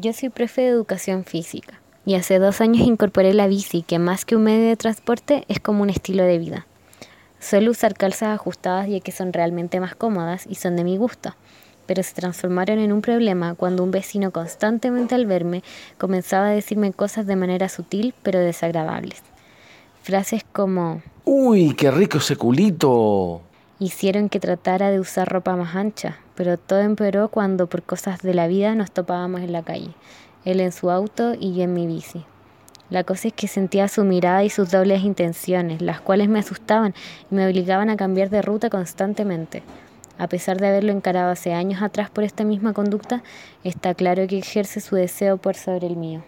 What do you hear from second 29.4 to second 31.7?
en la calle, él en su auto y yo